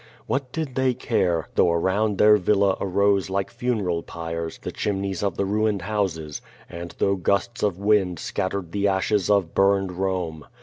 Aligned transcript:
What 0.25 0.51
did 0.51 0.73
they 0.73 0.95
care, 0.95 1.47
though 1.53 1.71
around 1.71 2.17
their 2.17 2.37
villa 2.37 2.75
arose 2.81 3.29
like 3.29 3.51
funeral 3.51 4.01
piles 4.01 4.57
the 4.63 4.71
chimneys 4.71 5.21
of 5.21 5.37
the 5.37 5.45
ruined 5.45 5.83
houses, 5.83 6.41
and 6.67 6.95
though 6.97 7.13
gusts 7.15 7.61
of 7.61 7.77
wind 7.77 8.17
scattered 8.17 8.71
the 8.71 8.87
ashes 8.87 9.29
of 9.29 9.53
burned 9.53 9.91
Rome? 9.91 10.47